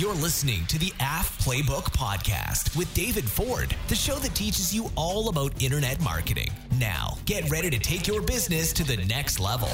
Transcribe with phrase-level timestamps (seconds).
[0.00, 4.90] You're listening to the AF Playbook Podcast with David Ford, the show that teaches you
[4.94, 6.48] all about internet marketing.
[6.78, 9.68] Now, get ready to take your business to the next level.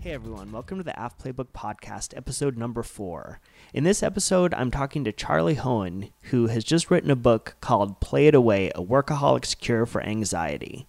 [0.00, 3.40] Hey everyone, welcome to the AF Playbook Podcast, episode number four.
[3.74, 8.00] In this episode, I'm talking to Charlie Hoehn, who has just written a book called
[8.00, 10.88] Play It Away A Workaholic's Cure for Anxiety.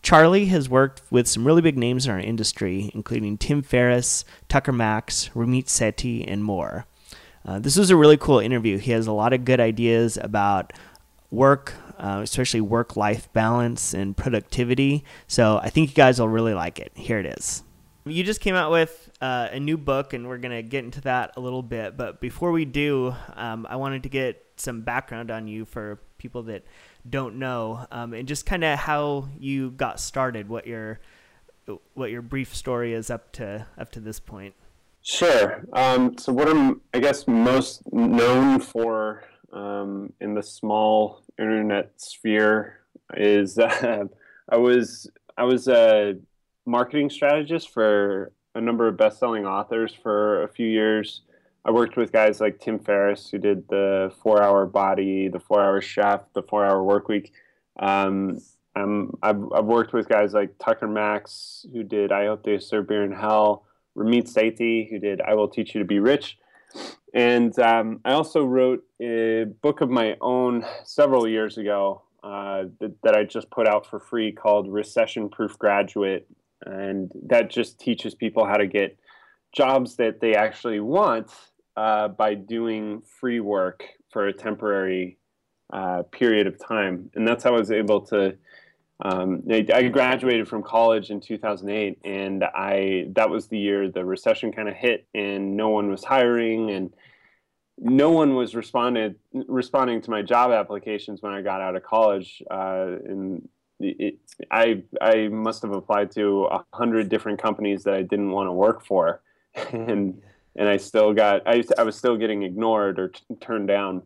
[0.00, 4.72] Charlie has worked with some really big names in our industry, including Tim Ferriss, Tucker
[4.72, 6.86] Max, Ramit Sethi, and more.
[7.48, 8.76] Uh, this was a really cool interview.
[8.76, 10.74] He has a lot of good ideas about
[11.30, 15.02] work, uh, especially work life balance and productivity.
[15.28, 16.92] So I think you guys will really like it.
[16.94, 17.62] Here it is.
[18.04, 21.00] You just came out with uh, a new book, and we're going to get into
[21.02, 21.96] that a little bit.
[21.96, 26.42] But before we do, um, I wanted to get some background on you for people
[26.44, 26.66] that
[27.08, 31.00] don't know, um, and just kind of how you got started, what your
[31.94, 34.54] what your brief story is up to up to this point.
[35.02, 35.64] Sure.
[35.72, 42.80] Um, so what I'm, I guess, most known for um, in the small internet sphere
[43.16, 44.04] is uh,
[44.48, 46.16] I was I was a
[46.66, 51.22] marketing strategist for a number of best-selling authors for a few years.
[51.64, 55.62] I worked with guys like Tim Ferriss, who did the Four Hour Body, the Four
[55.62, 57.32] Hour Chef, the Four Hour Work Week.
[57.78, 58.38] Um,
[58.74, 63.04] I've, I've worked with guys like Tucker Max, who did I Hope They Serve Beer
[63.04, 63.64] in Hell,
[63.98, 66.38] Ramit Sethi, who did I Will Teach You to Be Rich.
[67.14, 72.94] And um, I also wrote a book of my own several years ago uh, that,
[73.02, 76.28] that, I just put out for free called Recession Proof Graduate.
[76.66, 78.98] And that just teaches people how to get
[79.52, 81.30] jobs that they actually want
[81.76, 85.16] uh, by doing free work for a temporary
[85.72, 87.10] uh, period of time.
[87.14, 88.36] And that's how I was able to
[89.00, 94.50] um, I graduated from college in 2008, and I that was the year the recession
[94.50, 96.92] kind of hit, and no one was hiring, and
[97.78, 102.42] no one was responded responding to my job applications when I got out of college.
[102.50, 104.18] Uh, and it,
[104.50, 108.52] I I must have applied to a hundred different companies that I didn't want to
[108.52, 109.22] work for,
[109.72, 110.20] and
[110.56, 114.02] and I still got I I was still getting ignored or t- turned down,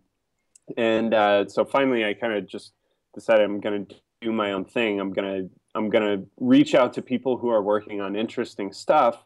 [0.76, 2.72] and uh, so finally I kind of just
[3.14, 5.00] decided I'm going to do my own thing.
[5.00, 9.24] I'm gonna I'm gonna reach out to people who are working on interesting stuff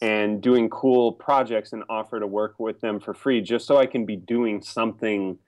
[0.00, 3.86] and doing cool projects and offer to work with them for free, just so I
[3.86, 5.38] can be doing something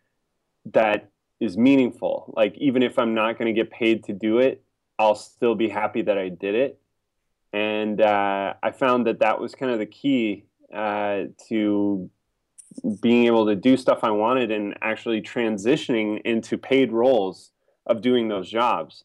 [0.72, 1.10] that
[1.41, 2.32] is meaningful.
[2.36, 4.62] Like even if I'm not going to get paid to do it,
[4.98, 6.78] I'll still be happy that I did it.
[7.53, 12.10] And uh, I found that that was kind of the key uh, to
[13.00, 17.52] being able to do stuff I wanted and actually transitioning into paid roles
[17.87, 19.04] of doing those jobs.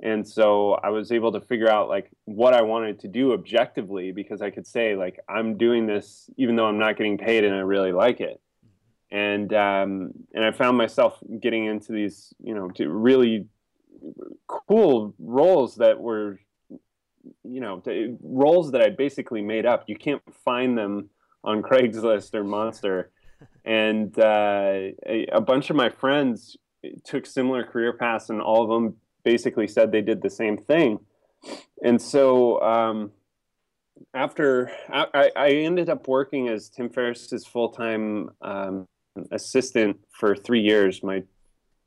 [0.00, 4.12] And so i was able to figure out like what i wanted to do objectively
[4.12, 7.54] because i could say like i'm doing this even though i'm not getting paid and
[7.54, 8.40] i really like it.
[9.10, 13.46] And um, and i found myself getting into these you know really
[14.46, 16.38] cool roles that were
[17.42, 17.82] you know
[18.22, 19.84] roles that i basically made up.
[19.88, 21.10] You can't find them
[21.42, 23.10] on craigslist or monster.
[23.64, 26.56] And uh, a, a bunch of my friends
[27.04, 31.00] took similar career paths, and all of them basically said they did the same thing.
[31.82, 33.12] And so um,
[34.14, 38.86] after I, I, ended up working as Tim Ferriss's full time um,
[39.30, 41.02] assistant for three years.
[41.02, 41.22] My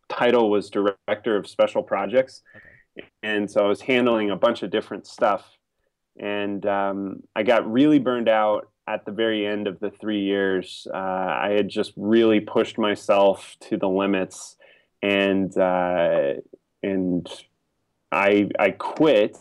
[0.10, 3.08] title was director of special projects, okay.
[3.24, 5.46] and so I was handling a bunch of different stuff.
[6.20, 10.86] And um, I got really burned out at the very end of the three years.
[10.94, 14.58] Uh, I had just really pushed myself to the limits
[15.02, 16.34] and uh,
[16.84, 17.28] and
[18.12, 19.38] I I quit.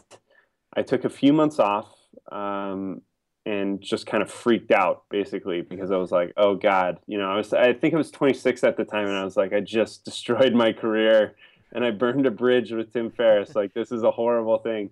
[0.75, 1.89] I took a few months off
[2.31, 3.03] um,
[3.45, 7.29] and just kind of freaked out basically because I was like, oh God, you know,
[7.29, 9.61] I was I think I was 26 at the time, and I was like, I
[9.61, 11.35] just destroyed my career
[11.73, 13.55] and I burned a bridge with Tim Ferriss.
[13.55, 14.91] like this is a horrible thing.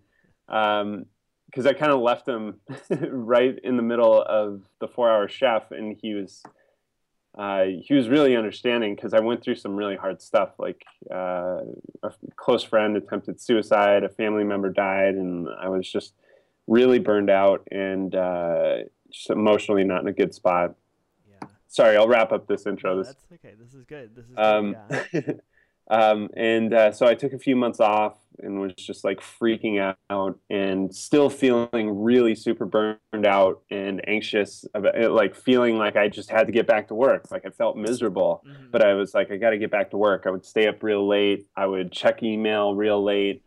[0.48, 1.06] Um,
[1.46, 2.60] because I kind of left him
[3.00, 6.42] right in the middle of the four hour chef and he was
[7.38, 10.50] uh, he was really understanding because I went through some really hard stuff.
[10.58, 11.60] Like uh,
[12.02, 16.14] a close friend attempted suicide, a family member died, and I was just
[16.66, 18.78] really burned out and uh,
[19.12, 20.74] just emotionally not in a good spot.
[21.30, 21.48] Yeah.
[21.68, 22.98] Sorry, I'll wrap up this intro.
[22.98, 23.54] this, that's okay.
[23.56, 24.16] This is good.
[24.16, 25.32] This is um, good, yeah.
[25.90, 29.94] Um, and uh, so I took a few months off and was just like freaking
[30.10, 35.96] out and still feeling really super burned out and anxious about it, like feeling like
[35.96, 37.30] I just had to get back to work.
[37.30, 38.70] Like I felt miserable, mm-hmm.
[38.70, 40.24] but I was like, I got to get back to work.
[40.26, 41.46] I would stay up real late.
[41.56, 43.42] I would check email real late.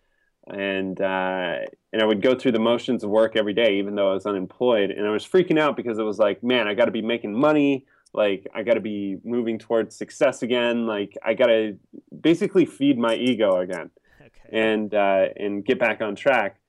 [0.47, 1.59] And uh,
[1.93, 4.25] and I would go through the motions of work every day, even though I was
[4.25, 4.89] unemployed.
[4.89, 7.33] And I was freaking out because it was like, man, I got to be making
[7.33, 10.86] money like I got to be moving towards success again.
[10.86, 11.78] Like I got to
[12.22, 14.50] basically feed my ego again, okay.
[14.52, 16.60] and uh, and get back on track.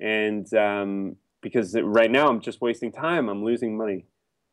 [0.00, 4.06] And um, because right now I'm just wasting time, I'm losing money,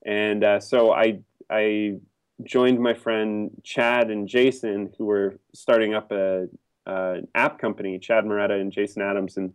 [0.05, 1.97] and uh, so I I
[2.43, 6.47] joined my friend Chad and Jason, who were starting up a,
[6.85, 9.53] a app company, Chad Mureta and Jason Adams, and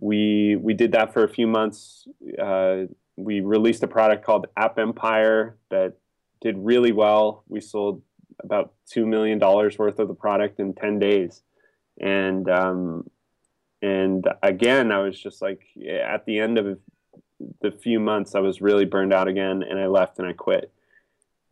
[0.00, 2.08] we we did that for a few months.
[2.38, 5.94] Uh, we released a product called App Empire that
[6.40, 7.44] did really well.
[7.48, 8.02] We sold
[8.42, 11.42] about two million dollars worth of the product in ten days,
[12.00, 13.08] and um,
[13.82, 16.78] and again, I was just like at the end of
[17.60, 20.72] the few months, I was really burned out again, and I left and I quit.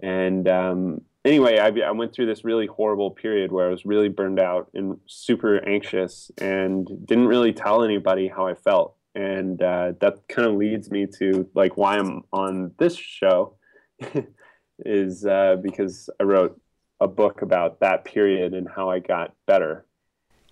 [0.03, 4.09] And um, anyway, I, I went through this really horrible period where I was really
[4.09, 9.93] burned out and super anxious, and didn't really tell anybody how I felt and uh,
[10.01, 13.57] that kind of leads me to like why I'm on this show
[14.79, 16.61] is uh, because I wrote
[17.01, 19.85] a book about that period and how I got better.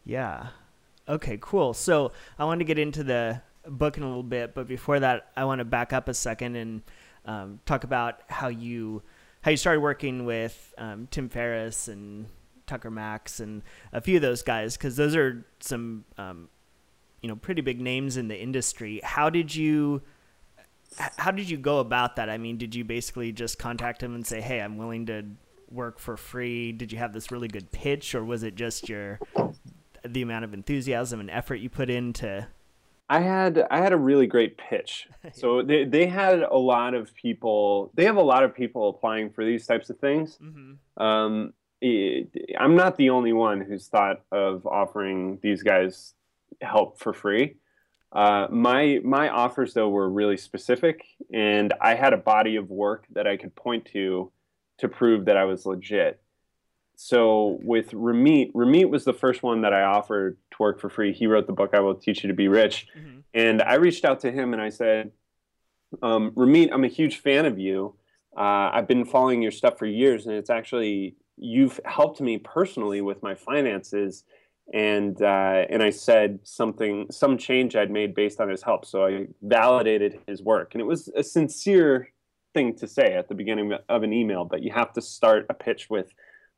[0.04, 0.48] Yeah.
[1.08, 1.74] Okay, cool.
[1.74, 5.30] So I want to get into the book in a little bit, but before that,
[5.36, 6.82] I want to back up a second and
[7.24, 9.02] um, talk about how you
[9.42, 12.26] how you started working with um, Tim Ferriss and
[12.66, 16.48] Tucker Max and a few of those guys because those are some um,
[17.22, 19.00] you know pretty big names in the industry.
[19.02, 20.02] How did you
[20.96, 22.28] how did you go about that?
[22.28, 25.24] I mean, did you basically just contact him and say, "Hey, I'm willing to
[25.70, 26.72] work for free"?
[26.72, 29.20] Did you have this really good pitch, or was it just your
[30.04, 32.46] the amount of enthusiasm and effort you put into?
[33.08, 35.08] I had I had a really great pitch.
[35.32, 37.92] So they they had a lot of people.
[37.94, 40.38] They have a lot of people applying for these types of things.
[40.42, 41.02] Mm-hmm.
[41.02, 41.52] Um,
[42.58, 46.14] I'm not the only one who's thought of offering these guys
[46.60, 47.56] help for free.
[48.12, 53.06] Uh, my my offers though were really specific, and I had a body of work
[53.12, 54.32] that I could point to
[54.78, 56.20] to prove that I was legit.
[56.96, 61.12] So with Ramit, Ramit was the first one that I offered to work for free.
[61.12, 63.20] He wrote the book "I Will Teach You to Be Rich," mm-hmm.
[63.32, 65.12] and I reached out to him and I said,
[66.02, 67.94] um, "Ramit, I'm a huge fan of you.
[68.36, 73.00] Uh, I've been following your stuff for years, and it's actually you've helped me personally
[73.02, 74.24] with my finances."
[74.72, 78.84] And uh, and I said something, some change I'd made based on his help.
[78.84, 82.12] So I validated his work, and it was a sincere
[82.54, 84.44] thing to say at the beginning of an email.
[84.44, 86.12] But you have to start a pitch with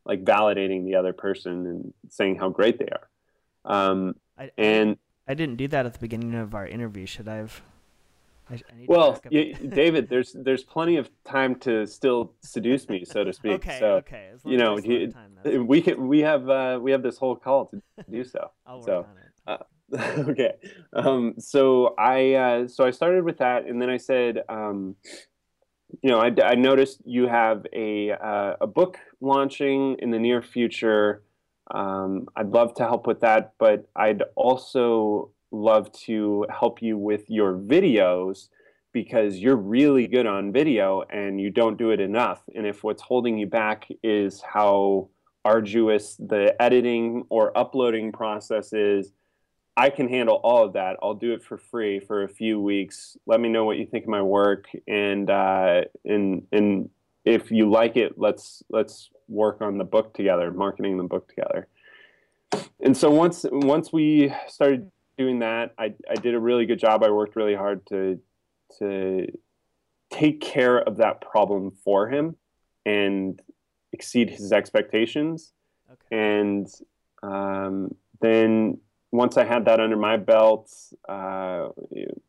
[0.04, 3.08] like validating the other person and saying how great they are.
[3.64, 7.06] Um, I, and I didn't do that at the beginning of our interview.
[7.06, 7.62] Should I have?
[8.52, 13.24] I, I well, you, David, there's there's plenty of time to still seduce me, so
[13.24, 13.52] to speak.
[13.52, 14.30] okay, so, okay.
[14.44, 17.82] you know, he, time, we can we have uh, we have this whole call to
[18.10, 18.50] do so.
[18.66, 19.06] I'll so,
[19.46, 19.58] uh,
[19.96, 20.52] okay.
[20.92, 24.96] Um, so I uh, so I started with that, and then I said, um,
[26.02, 30.42] you know, I, I noticed you have a uh, a book launching in the near
[30.42, 31.22] future.
[31.70, 37.28] Um, I'd love to help with that, but I'd also love to help you with
[37.28, 38.48] your videos
[38.92, 42.42] because you're really good on video and you don't do it enough.
[42.54, 45.08] And if what's holding you back is how
[45.44, 49.12] arduous the editing or uploading process is,
[49.76, 50.98] I can handle all of that.
[51.02, 53.16] I'll do it for free for a few weeks.
[53.26, 56.90] Let me know what you think of my work, and uh, and and
[57.24, 61.68] if you like it, let's let's work on the book together, marketing the book together.
[62.80, 65.74] And so once once we started doing that.
[65.78, 67.02] I, I did a really good job.
[67.02, 68.20] I worked really hard to
[68.78, 69.26] to
[70.10, 72.36] take care of that problem for him
[72.86, 73.40] and
[73.92, 75.52] exceed his expectations.
[75.90, 76.40] Okay.
[76.40, 76.66] And
[77.22, 78.78] um, then
[79.10, 80.70] once I had that under my belt,
[81.08, 81.68] uh,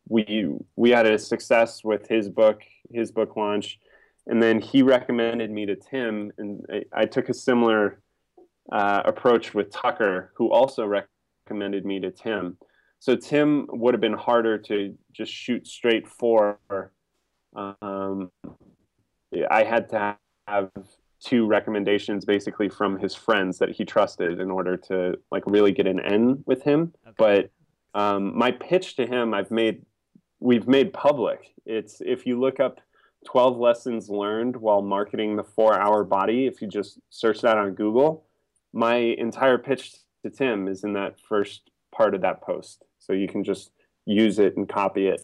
[0.08, 2.62] we we had a success with his book,
[2.92, 3.80] his book launch,
[4.28, 8.02] and then he recommended me to Tim, and I, I took a similar
[8.72, 12.58] uh, approach with Tucker, who also recommended me to Tim.
[13.04, 16.58] So Tim would have been harder to just shoot straight for.
[17.54, 18.32] Um,
[19.52, 20.18] I had to
[20.48, 20.72] have
[21.20, 25.86] two recommendations basically from his friends that he trusted in order to like really get
[25.86, 26.94] an N with him.
[27.06, 27.16] Okay.
[27.18, 29.82] But um, my pitch to him, I've made,
[30.40, 31.54] we've made public.
[31.66, 32.80] It's if you look up
[33.26, 37.74] 12 lessons learned while marketing the four hour body, if you just search that on
[37.74, 38.24] Google,
[38.72, 39.92] my entire pitch
[40.24, 43.72] to Tim is in that first part of that post so you can just
[44.06, 45.22] use it and copy it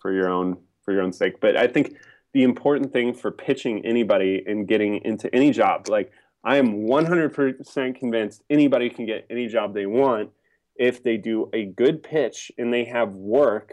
[0.00, 1.40] for your own for your own sake.
[1.40, 1.96] But I think
[2.32, 6.10] the important thing for pitching anybody and getting into any job, like
[6.44, 10.30] I am 100% convinced anybody can get any job they want
[10.76, 13.72] if they do a good pitch and they have work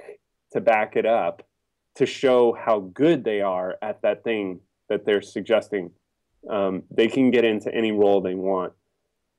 [0.51, 1.47] to back it up
[1.95, 4.59] to show how good they are at that thing
[4.89, 5.91] that they're suggesting,
[6.49, 8.73] um, they can get into any role they want.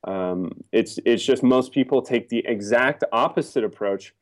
[0.04, 4.14] Um, it's it's just most people take the exact opposite approach,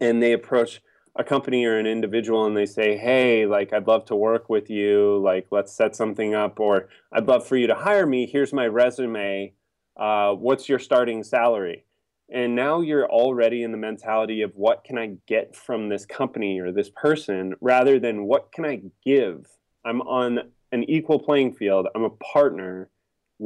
[0.00, 0.82] and they approach
[1.16, 4.68] a company or an individual and they say, "Hey, like I'd love to work with
[4.68, 5.18] you.
[5.18, 8.26] Like let's set something up, or I'd love for you to hire me.
[8.26, 9.54] Here's my resume.
[9.96, 11.84] Uh, what's your starting salary?"
[12.30, 16.58] And now you're already in the mentality of what can I get from this company
[16.58, 19.46] or this person, rather than what can I give.
[19.84, 21.86] I'm on an equal playing field.
[21.94, 22.90] I'm a partner.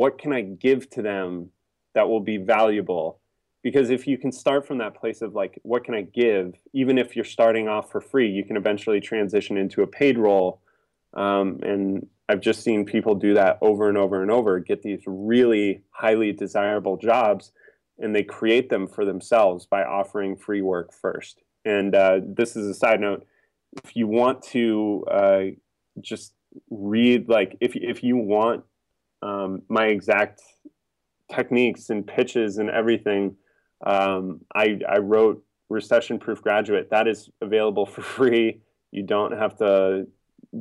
[0.00, 1.50] What can I give to them
[1.94, 3.20] that will be valuable?
[3.62, 6.54] because if you can start from that place of like what can i give?
[6.72, 10.60] Even if you're starting off for free you can eventually transition into a paid role.
[11.14, 15.02] Um, and i've just seen people do that over and over and over get these
[15.06, 17.52] really highly desirable jobs
[17.98, 21.42] and they create them for themselves by offering free work first.
[21.64, 23.26] And uh, this is a side note.
[23.84, 25.44] If you want to uh,
[26.00, 26.32] just
[26.70, 28.64] read like if, if you want
[29.22, 30.42] um, my exact
[31.34, 33.36] techniques and pitches and everything
[33.84, 36.90] um, I, I wrote Recession Proof Graduate.
[36.90, 38.60] That is available for free.
[38.90, 40.06] You don't have to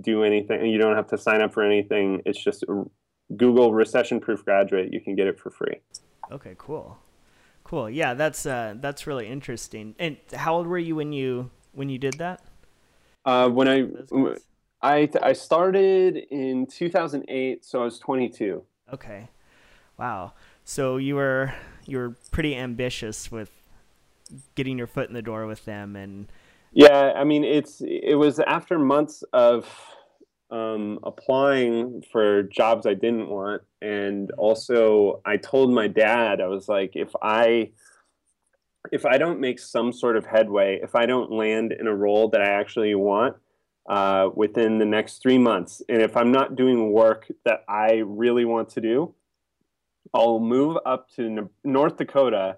[0.02, 0.66] do anything.
[0.66, 2.22] You don't have to sign up for anything.
[2.26, 2.64] It's just
[3.36, 4.92] Google Recession Proof Graduate.
[4.92, 5.80] You can get it for free.
[6.32, 6.98] Okay, cool,
[7.64, 7.90] cool.
[7.90, 9.96] Yeah, that's uh, that's really interesting.
[9.98, 12.42] And how old were you when you when you did that?
[13.24, 13.88] Uh, when I
[14.82, 18.64] I I started in 2008, so I was 22.
[18.94, 19.30] Okay,
[19.98, 20.34] wow.
[20.64, 21.54] So you were
[21.86, 23.52] you were pretty ambitious with
[24.56, 26.28] getting your foot in the door with them and
[26.74, 29.66] yeah i mean it's it was after months of
[30.50, 36.70] um, applying for jobs i didn't want and also i told my dad i was
[36.70, 37.70] like if i
[38.92, 42.30] if i don't make some sort of headway if i don't land in a role
[42.30, 43.36] that i actually want
[43.88, 48.46] uh, within the next three months and if i'm not doing work that i really
[48.46, 49.14] want to do
[50.14, 52.58] I'll move up to North Dakota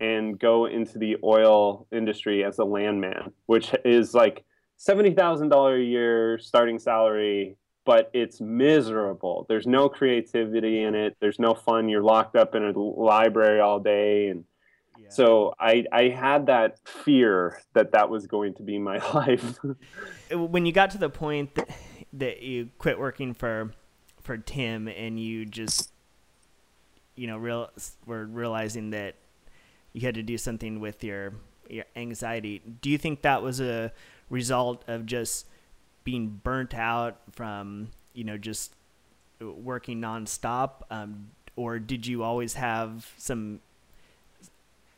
[0.00, 4.44] and go into the oil industry as a landman, which is like
[4.78, 9.46] $70,000 a year starting salary, but it's miserable.
[9.48, 11.16] There's no creativity in it.
[11.20, 11.88] There's no fun.
[11.88, 14.28] You're locked up in a library all day.
[14.28, 14.44] And
[14.98, 15.08] yeah.
[15.08, 19.58] so I, I had that fear that that was going to be my life.
[20.30, 21.68] when you got to the point that,
[22.14, 23.72] that you quit working for,
[24.22, 25.90] for Tim and you just
[27.16, 27.70] you know, real
[28.06, 29.14] we're realizing that
[29.92, 31.34] you had to do something with your
[31.68, 32.60] your anxiety.
[32.80, 33.92] Do you think that was a
[34.30, 35.46] result of just
[36.02, 38.74] being burnt out from you know just
[39.40, 43.60] working nonstop, um, or did you always have some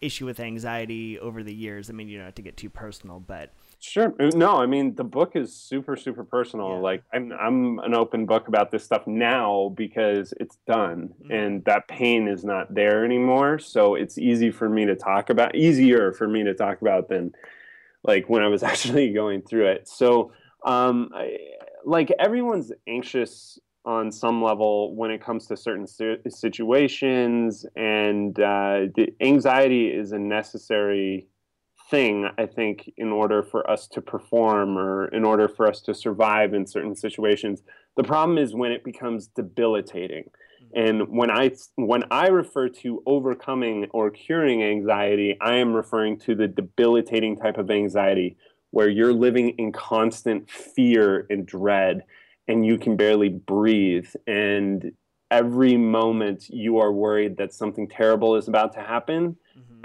[0.01, 1.91] issue with anxiety over the years?
[1.91, 4.15] I mean, you don't have to get too personal, but Sure.
[4.19, 6.71] Uh, no, I mean the book is super super personal.
[6.71, 6.79] Yeah.
[6.79, 11.31] Like I'm I'm an open book about this stuff now because it's done mm-hmm.
[11.31, 13.59] and that pain is not there anymore.
[13.59, 17.35] So it's easy for me to talk about easier for me to talk about than
[18.03, 19.89] like when I was actually going through it.
[19.89, 20.33] So
[20.65, 21.37] um I,
[21.85, 25.87] like everyone's anxious on some level when it comes to certain
[26.29, 31.29] situations and uh, the anxiety is a necessary
[31.89, 35.95] thing, I think, in order for us to perform or in order for us to
[35.95, 37.63] survive in certain situations.
[37.97, 40.25] The problem is when it becomes debilitating.
[40.75, 40.79] Mm-hmm.
[40.79, 46.35] And when I when I refer to overcoming or curing anxiety, I am referring to
[46.35, 48.37] the debilitating type of anxiety
[48.73, 52.03] where you're living in constant fear and dread
[52.49, 54.93] and you can barely breathe and
[55.31, 59.37] every moment you are worried that something terrible is about to happen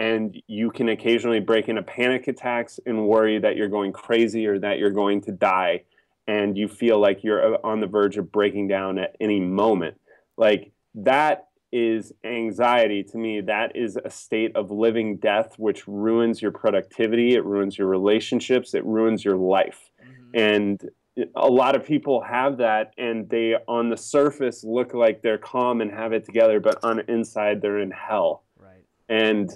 [0.02, 4.58] and you can occasionally break into panic attacks and worry that you're going crazy or
[4.58, 5.84] that you're going to die
[6.28, 10.00] and you feel like you're uh, on the verge of breaking down at any moment.
[10.38, 13.42] Like that is anxiety to me.
[13.42, 18.74] That is a state of living death which ruins your productivity it ruins your relationships
[18.74, 19.90] it ruins your life.
[20.02, 20.40] Mm-hmm.
[20.40, 20.90] and
[21.36, 25.82] a lot of people have that and they on the surface look like they're calm
[25.82, 28.44] and have it together but on the inside they're in hell.
[28.58, 28.86] Right.
[29.10, 29.52] And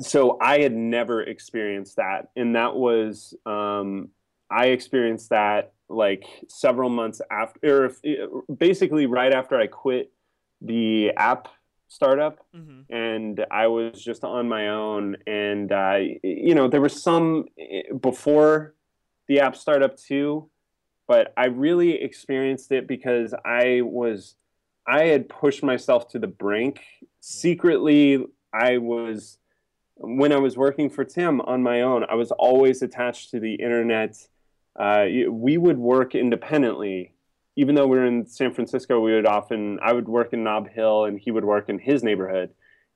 [0.00, 4.08] so I had never experienced that, and that was um,
[4.50, 10.12] I experienced that like several months after, or if, basically right after I quit
[10.60, 11.48] the app
[11.88, 12.92] startup, mm-hmm.
[12.92, 17.82] and I was just on my own, and uh, you know there was some eh,
[18.00, 18.73] before
[19.28, 20.50] the app startup too,
[21.06, 24.36] but I really experienced it because I was
[24.86, 26.82] I had pushed myself to the brink
[27.20, 28.24] secretly.
[28.52, 29.38] I was
[29.96, 33.54] when I was working for Tim on my own, I was always attached to the
[33.54, 34.16] internet.
[34.78, 37.14] Uh, we would work independently
[37.56, 40.68] even though we were in San Francisco, we would often I would work in Nob
[40.68, 42.50] Hill and he would work in his neighborhood,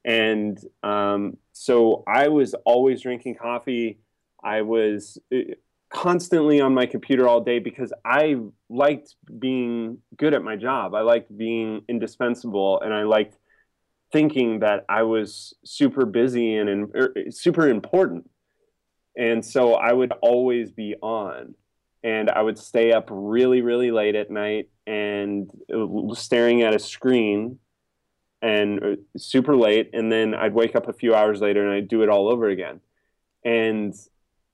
[0.04, 3.98] and um, so I was always drinking coffee.
[4.42, 5.54] I was uh,
[5.90, 8.36] constantly on my computer all day because I
[8.68, 10.94] liked being good at my job.
[10.94, 13.38] I liked being indispensable, and I liked
[14.12, 18.28] thinking that I was super busy and, er, super important.
[19.16, 21.54] And so I would always be on
[22.04, 26.78] and I would stay up really, really late at night and uh, staring at a
[26.78, 27.58] screen
[28.40, 29.90] and uh, super late.
[29.92, 32.48] And then I'd wake up a few hours later and I'd do it all over
[32.48, 32.80] again.
[33.44, 33.94] And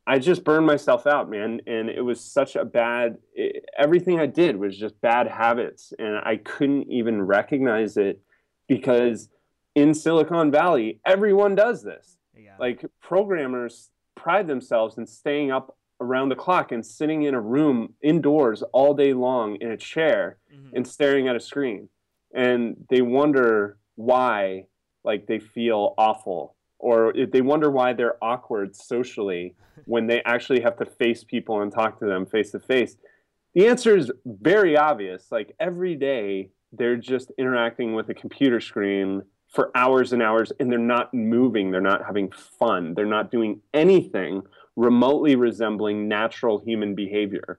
[0.06, 1.60] I just burned myself out, man.
[1.66, 5.92] And it was such a bad, it, everything I did was just bad habits.
[5.98, 8.20] And I couldn't even recognize it
[8.68, 9.28] because
[9.74, 12.18] in Silicon Valley, everyone does this.
[12.36, 12.56] Yeah.
[12.58, 17.94] Like programmers pride themselves in staying up around the clock and sitting in a room
[18.02, 20.76] indoors all day long in a chair mm-hmm.
[20.76, 21.88] and staring at a screen
[22.34, 24.66] and they wonder why
[25.04, 29.54] like they feel awful or they wonder why they're awkward socially
[29.86, 32.96] when they actually have to face people and talk to them face to face
[33.54, 39.22] the answer is very obvious like every day they're just interacting with a computer screen
[39.48, 43.60] for hours and hours and they're not moving they're not having fun they're not doing
[43.72, 44.42] anything
[44.76, 47.58] remotely resembling natural human behavior.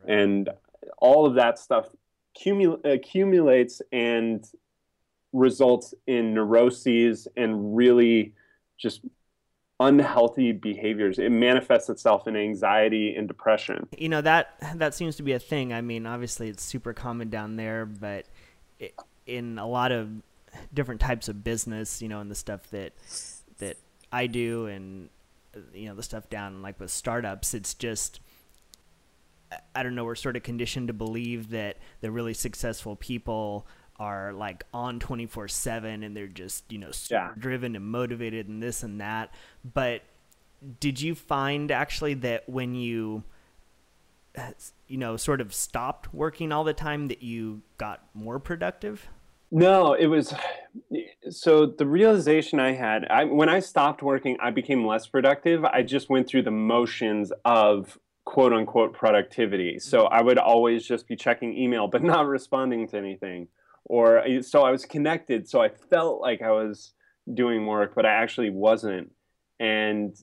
[0.00, 0.18] Right.
[0.18, 0.50] And
[0.98, 1.88] all of that stuff
[2.38, 4.44] cumul- accumulates and
[5.32, 8.34] results in neuroses and really
[8.78, 9.00] just
[9.80, 11.18] unhealthy behaviors.
[11.18, 13.88] It manifests itself in anxiety and depression.
[13.96, 15.72] You know that that seems to be a thing.
[15.72, 18.26] I mean obviously it's super common down there but
[19.26, 20.10] in a lot of
[20.72, 22.92] different types of business you know and the stuff that
[23.58, 23.76] that
[24.12, 25.08] i do and
[25.72, 28.20] you know the stuff down like with startups it's just
[29.74, 33.66] i don't know we're sort of conditioned to believe that the really successful people
[33.98, 37.30] are like on 24 7 and they're just you know yeah.
[37.38, 39.32] driven and motivated and this and that
[39.72, 40.02] but
[40.80, 43.22] did you find actually that when you
[44.88, 49.08] you know sort of stopped working all the time that you got more productive
[49.50, 50.34] no, it was
[51.30, 55.64] so the realization I had I, when I stopped working, I became less productive.
[55.64, 59.78] I just went through the motions of quote unquote productivity.
[59.78, 60.14] So mm-hmm.
[60.14, 63.46] I would always just be checking email but not responding to anything.
[63.84, 66.92] Or so I was connected, so I felt like I was
[67.32, 69.12] doing work, but I actually wasn't.
[69.60, 70.16] And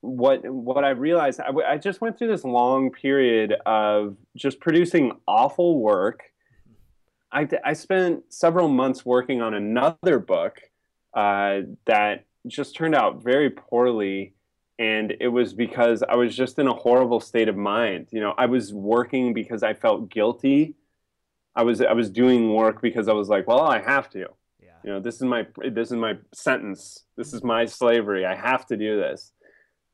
[0.00, 5.12] what what I realized, I, I just went through this long period of just producing
[5.26, 6.22] awful work
[7.32, 10.60] I, I spent several months working on another book
[11.14, 14.34] uh, that just turned out very poorly.
[14.78, 18.08] And it was because I was just in a horrible state of mind.
[18.10, 20.74] You know, I was working because I felt guilty.
[21.56, 24.26] I was I was doing work because I was like, well, I have to.
[24.60, 24.68] Yeah.
[24.84, 27.04] You know, this is my this is my sentence.
[27.16, 28.26] This is my slavery.
[28.26, 29.32] I have to do this.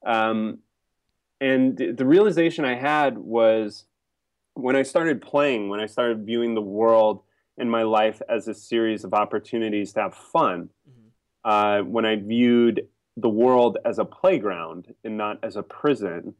[0.04, 0.58] Um,
[1.40, 3.84] and the realization I had was
[4.54, 7.22] when I started playing, when I started viewing the world
[7.56, 10.68] in my life as a series of opportunities to have fun.
[10.88, 11.00] Mm-hmm.
[11.44, 16.34] Uh, when I viewed the world as a playground and not as a prison,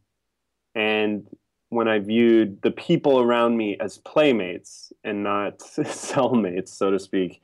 [0.75, 1.27] and
[1.73, 7.43] when I viewed the people around me as playmates and not cellmates, so to speak,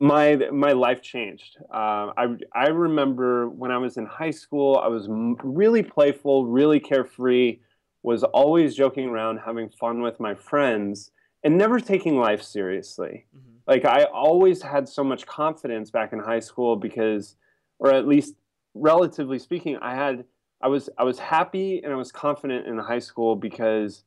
[0.00, 1.56] my my life changed.
[1.72, 6.80] Uh, I I remember when I was in high school, I was really playful, really
[6.80, 7.60] carefree,
[8.02, 11.12] was always joking around, having fun with my friends
[11.44, 13.26] and never taking life seriously.
[13.36, 13.56] Mm-hmm.
[13.68, 17.36] Like I always had so much confidence back in high school because,
[17.78, 18.34] or at least
[18.74, 20.24] relatively speaking, I had
[20.60, 24.04] I was I was happy and I was confident in high school because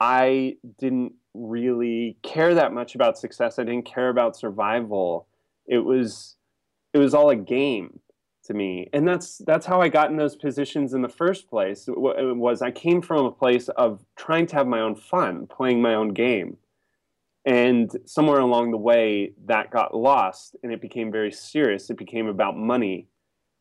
[0.00, 3.58] I didn't really care that much about success.
[3.58, 5.26] I didn't care about survival.
[5.66, 6.36] It was
[6.92, 8.00] it was all a game
[8.44, 11.88] to me, and that's that's how I got in those positions in the first place.
[11.88, 15.80] It was I came from a place of trying to have my own fun, playing
[15.80, 16.58] my own game
[17.44, 21.90] and somewhere along the way, that got lost and it became very serious.
[21.90, 23.08] It became about money.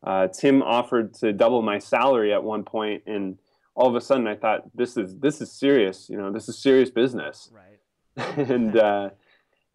[0.03, 3.37] Uh, Tim offered to double my salary at one point, and
[3.75, 6.09] all of a sudden, I thought, "This is this is serious.
[6.09, 8.37] You know, this is serious business." Right.
[8.49, 9.09] and uh,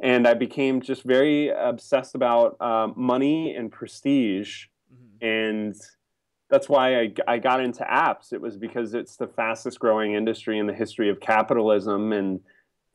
[0.00, 5.26] and I became just very obsessed about uh, money and prestige, mm-hmm.
[5.26, 5.74] and
[6.50, 8.32] that's why I, I got into apps.
[8.32, 12.40] It was because it's the fastest growing industry in the history of capitalism, and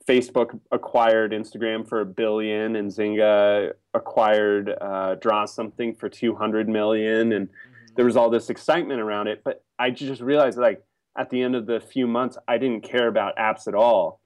[0.06, 6.68] Facebook acquired Instagram for a billion, and Zynga acquired uh, Draw Something for two hundred
[6.68, 7.94] million, and mm-hmm.
[7.96, 9.42] there was all this excitement around it.
[9.44, 10.82] But I just realized, like
[11.16, 14.20] at the end of the few months, I didn't care about apps at all,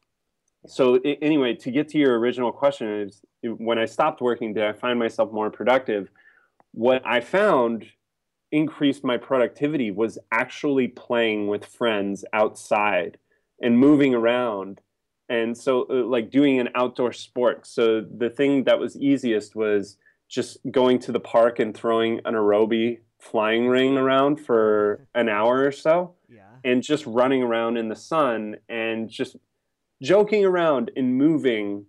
[0.67, 4.64] so I- anyway, to get to your original question is when I stopped working, did
[4.64, 6.11] I find myself more productive?
[6.73, 7.87] What I found
[8.51, 13.19] increased my productivity was actually playing with friends outside
[13.61, 14.81] and moving around.
[15.29, 17.67] And so, uh, like doing an outdoor sport.
[17.67, 22.35] So, the thing that was easiest was just going to the park and throwing an
[22.35, 26.14] aerobie flying ring around for an hour or so.
[26.29, 26.43] Yeah.
[26.62, 29.37] and just running around in the sun and just
[30.03, 31.87] joking around and moving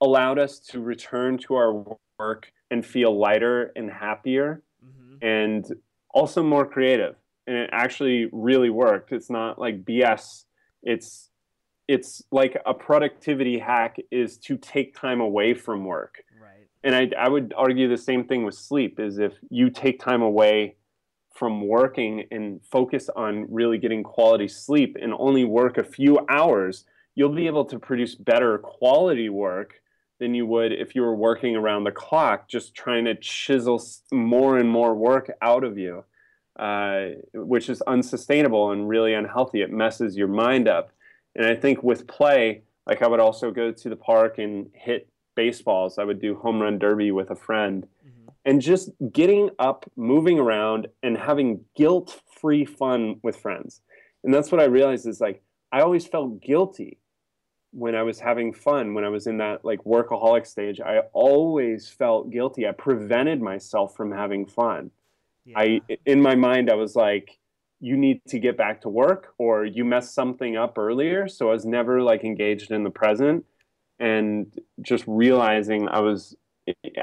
[0.00, 1.84] allowed us to return to our
[2.18, 5.66] work and feel lighter and happier hmm and
[6.12, 7.14] also more creative.
[7.46, 9.12] And it actually really worked.
[9.12, 10.44] It's not like bs
[10.82, 11.30] it's
[11.88, 16.22] it's like a productivity hack is to take time away from work.
[16.40, 16.68] Right.
[16.84, 20.22] and I, I would argue the same thing with sleep is if you take time
[20.22, 20.76] away
[21.34, 26.84] from working and focus on really getting quality sleep and only work a few hours
[27.14, 29.74] you'll be able to produce better quality work
[30.18, 34.58] than you would if you were working around the clock just trying to chisel more
[34.58, 36.04] and more work out of you
[36.58, 39.62] uh, which is unsustainable and really unhealthy.
[39.62, 40.92] It messes your mind up
[41.36, 45.08] and i think with play like i would also go to the park and hit
[45.34, 45.98] baseballs.
[45.98, 47.86] I would do home run derby with a friend.
[48.02, 53.80] hmm And just getting up, moving around, and having guilt free fun with friends.
[54.24, 56.98] And that's what I realized is like, I always felt guilty
[57.72, 60.80] when I was having fun, when I was in that like workaholic stage.
[60.80, 62.66] I always felt guilty.
[62.66, 64.90] I prevented myself from having fun.
[65.44, 65.58] Yeah.
[65.58, 67.38] I, in my mind, I was like,
[67.82, 71.26] you need to get back to work or you messed something up earlier.
[71.26, 73.44] So I was never like engaged in the present
[73.98, 76.36] and just realizing I was,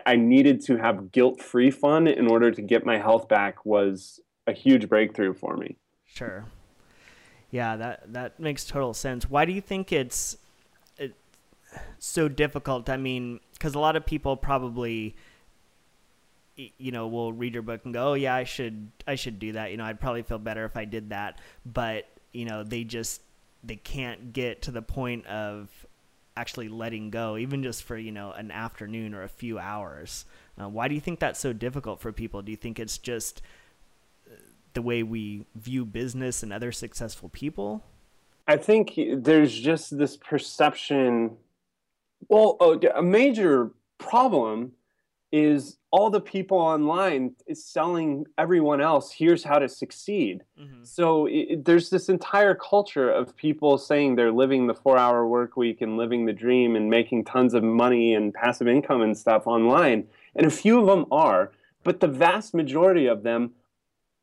[0.05, 4.21] I needed to have guilt free fun in order to get my health back was
[4.47, 5.75] a huge breakthrough for me.
[6.05, 6.45] Sure.
[7.51, 9.29] Yeah, that that makes total sense.
[9.29, 10.37] Why do you think it's
[10.97, 11.15] it,
[11.97, 12.89] so difficult?
[12.89, 15.15] I mean, because a lot of people probably,
[16.77, 19.53] you know, will read your book and go, "Oh yeah, I should I should do
[19.53, 21.39] that." You know, I'd probably feel better if I did that.
[21.65, 23.21] But you know, they just
[23.63, 25.69] they can't get to the point of
[26.35, 30.25] actually letting go, even just for you know an afternoon or a few hours.
[30.59, 32.41] Uh, why do you think that's so difficult for people?
[32.41, 33.41] Do you think it's just
[34.73, 37.83] the way we view business and other successful people?
[38.47, 41.37] I think there's just this perception.
[42.27, 44.73] Well, a a major problem
[45.31, 50.43] is all the people online is selling everyone else here's how to succeed.
[50.59, 50.83] Mm-hmm.
[50.83, 55.81] So it, there's this entire culture of people saying they're living the four-hour work week
[55.81, 60.07] and living the dream and making tons of money and passive income and stuff online,
[60.35, 61.51] and a few of them are,
[61.83, 63.51] but the vast majority of them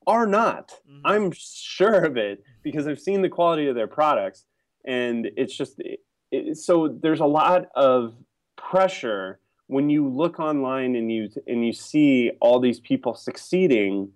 [0.06, 0.72] are not.
[0.88, 1.00] Mhm.
[1.04, 4.44] I'm sure of it because I've seen the quality of their products,
[4.84, 8.14] and it's just it, it, so there's a lot of
[8.56, 14.12] pressure when you look online and you and you see all these people succeeding,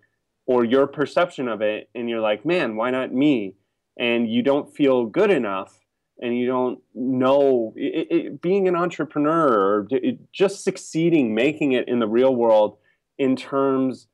[0.46, 3.54] or your perception of it, and you're like, man, why not me?
[3.98, 5.80] And you don't feel good enough,
[6.20, 9.88] and you don't know it, it, being an entrepreneur or
[10.32, 12.78] just succeeding, making it in the real world
[13.18, 14.06] in terms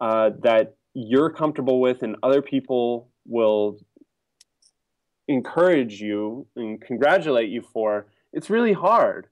[0.00, 3.78] uh, that you're comfortable with and other people will
[5.28, 9.28] encourage you and congratulate you for it's really hard.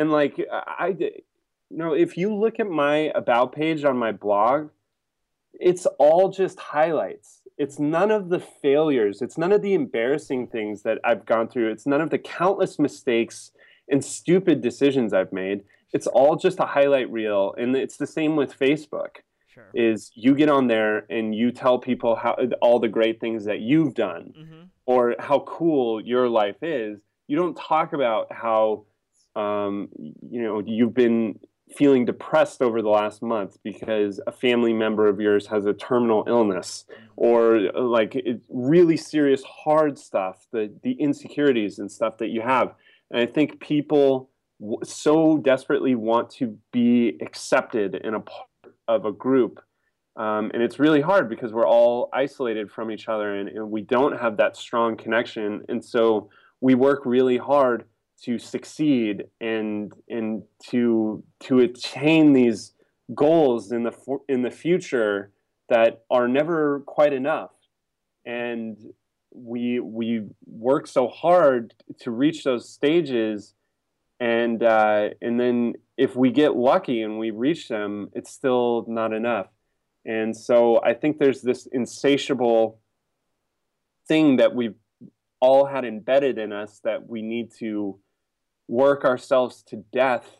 [0.00, 4.70] And like i you know if you look at my about page on my blog
[5.52, 10.82] it's all just highlights it's none of the failures it's none of the embarrassing things
[10.82, 13.52] that i've gone through it's none of the countless mistakes
[13.90, 18.36] and stupid decisions i've made it's all just a highlight reel and it's the same
[18.36, 19.16] with facebook
[19.52, 19.66] Sure.
[19.74, 23.58] is you get on there and you tell people how all the great things that
[23.58, 24.60] you've done mm-hmm.
[24.86, 27.00] or how cool your life is.
[27.26, 28.84] You don't talk about how
[29.36, 31.38] um, you know you've been
[31.76, 36.24] feeling depressed over the last month because a family member of yours has a terminal
[36.26, 42.40] illness or uh, like really serious hard stuff the the insecurities and stuff that you
[42.40, 42.74] have.
[43.10, 48.48] And i think people w- so desperately want to be accepted in a part
[48.88, 49.60] of a group
[50.16, 53.80] um, and it's really hard because we're all isolated from each other and, and we
[53.80, 55.64] don't have that strong connection.
[55.68, 56.28] And so
[56.60, 57.84] we work really hard
[58.24, 62.72] to succeed and and to to attain these
[63.14, 63.92] goals in the
[64.28, 65.32] in the future
[65.68, 67.50] that are never quite enough.
[68.26, 68.76] And
[69.32, 73.54] we we work so hard to reach those stages
[74.18, 79.12] and uh, and then if we get lucky and we reach them it's still not
[79.12, 79.46] enough.
[80.04, 82.80] And so i think there's this insatiable
[84.08, 84.74] thing that we've
[85.40, 87.98] all had embedded in us that we need to
[88.70, 90.36] work ourselves to death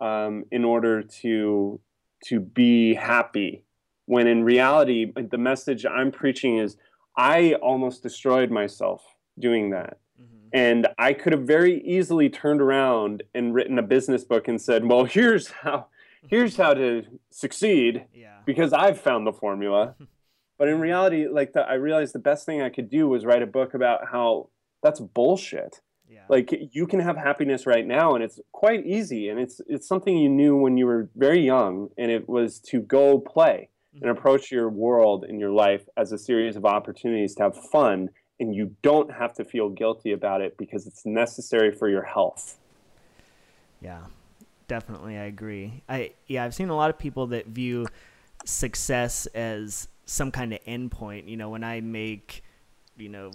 [0.00, 1.78] um, in order to
[2.24, 3.64] to be happy.
[4.06, 6.76] When in reality, the message I'm preaching is
[7.16, 9.04] I almost destroyed myself
[9.38, 9.98] doing that.
[10.20, 10.48] Mm-hmm.
[10.52, 14.86] And I could have very easily turned around and written a business book and said,
[14.86, 15.86] "Well, here's how
[16.26, 18.38] here's how to succeed yeah.
[18.46, 19.94] because I've found the formula."
[20.58, 23.42] but in reality, like the, I realized the best thing I could do was write
[23.42, 24.48] a book about how
[24.82, 25.82] that's bullshit.
[26.12, 26.20] Yeah.
[26.28, 30.16] Like you can have happiness right now and it's quite easy and it's it's something
[30.16, 34.04] you knew when you were very young and it was to go play mm-hmm.
[34.04, 38.10] and approach your world and your life as a series of opportunities to have fun
[38.38, 42.58] and you don't have to feel guilty about it because it's necessary for your health.
[43.80, 44.00] Yeah.
[44.68, 45.82] Definitely I agree.
[45.88, 47.86] I yeah, I've seen a lot of people that view
[48.44, 52.44] success as some kind of endpoint, you know, when I make
[52.98, 53.30] you know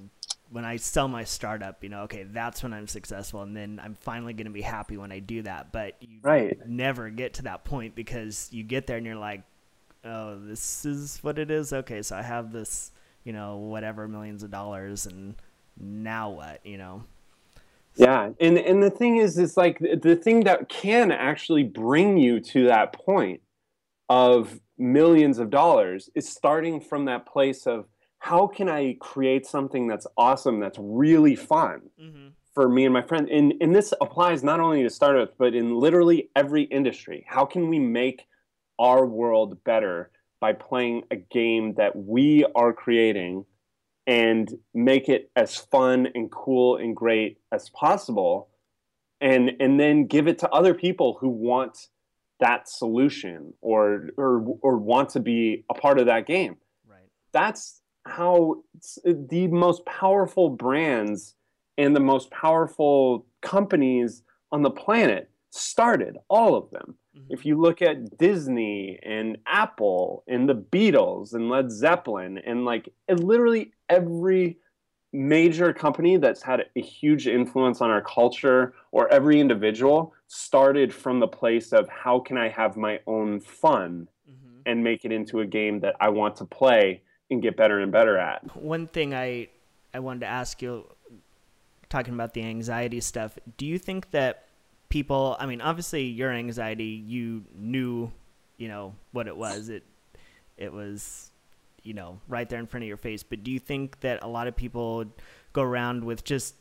[0.49, 3.95] when I sell my startup, you know, okay, that's when I'm successful, and then I'm
[3.95, 5.71] finally going to be happy when I do that.
[5.71, 6.57] But you right.
[6.67, 9.43] never get to that point because you get there and you're like,
[10.03, 11.73] oh, this is what it is.
[11.73, 12.91] Okay, so I have this,
[13.23, 15.35] you know, whatever millions of dollars, and
[15.79, 17.03] now what, you know?
[17.95, 22.39] Yeah, and and the thing is, it's like the thing that can actually bring you
[22.41, 23.41] to that point
[24.07, 27.87] of millions of dollars is starting from that place of
[28.27, 32.27] how can I create something that's awesome, that's really fun mm-hmm.
[32.53, 33.29] for me and my friend?
[33.29, 37.25] And, and this applies not only to startups, but in literally every industry.
[37.25, 38.27] How can we make
[38.79, 40.11] our world better
[40.41, 43.45] by playing a game that we are creating
[44.05, 48.49] and make it as fun and cool and great as possible?
[49.21, 51.87] And, and then give it to other people who want
[52.41, 56.57] that solution or, or, or want to be a part of that game.
[56.85, 57.09] Right.
[57.31, 58.63] That's how
[59.03, 61.35] the most powerful brands
[61.77, 66.95] and the most powerful companies on the planet started, all of them.
[67.15, 67.27] Mm-hmm.
[67.29, 72.89] If you look at Disney and Apple and the Beatles and Led Zeppelin and like
[73.09, 74.57] literally every
[75.13, 81.19] major company that's had a huge influence on our culture or every individual started from
[81.19, 84.59] the place of how can I have my own fun mm-hmm.
[84.65, 87.91] and make it into a game that I want to play and get better and
[87.91, 88.55] better at.
[88.55, 89.49] One thing I
[89.93, 90.85] I wanted to ask you
[91.89, 94.45] talking about the anxiety stuff, do you think that
[94.89, 98.11] people, I mean, obviously your anxiety, you knew,
[98.57, 99.69] you know, what it was.
[99.69, 99.83] It
[100.57, 101.31] it was
[101.83, 104.27] you know, right there in front of your face, but do you think that a
[104.27, 105.05] lot of people
[105.53, 106.55] go around with just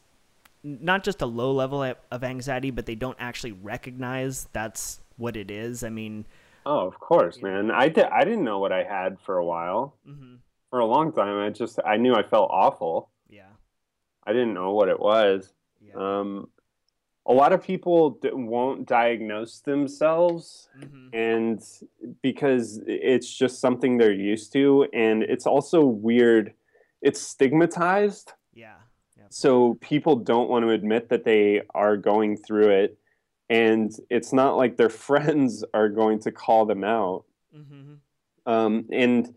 [0.62, 5.50] not just a low level of anxiety, but they don't actually recognize that's what it
[5.50, 5.82] is.
[5.82, 6.26] I mean,
[6.64, 7.72] oh, of course, man.
[7.72, 9.94] I, di- I didn't know what I had for a while.
[10.08, 10.36] Mm-hmm
[10.70, 11.38] for a long time.
[11.38, 13.10] I just I knew I felt awful.
[13.28, 13.52] Yeah.
[14.26, 15.52] I didn't know what it was.
[15.80, 15.94] Yeah.
[15.96, 16.48] Um,
[17.28, 21.08] a lot of people d- won't diagnose themselves, mm-hmm.
[21.12, 21.60] and
[22.22, 26.54] because it's just something they're used to, and it's also weird.
[27.02, 28.32] It's stigmatized.
[28.54, 28.74] Yeah.
[29.28, 32.98] So people don't want to admit that they are going through it,
[33.50, 37.24] and it's not like their friends are going to call them out.
[37.54, 37.94] Mm-hmm.
[38.50, 39.34] Um, and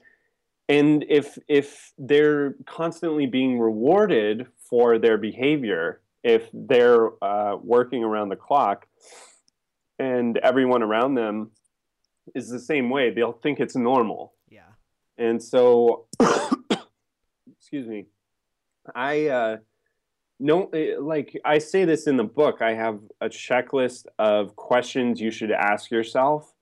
[0.69, 8.29] and if if they're constantly being rewarded for their behavior if they're uh, working around
[8.29, 8.87] the clock
[9.97, 11.51] and everyone around them
[12.35, 14.33] is the same way they'll think it's normal.
[14.49, 14.61] Yeah.
[15.17, 16.07] And so
[17.57, 18.05] excuse me.
[18.95, 19.57] I uh
[20.39, 25.19] no eh, like i say this in the book i have a checklist of questions
[25.19, 26.53] you should ask yourself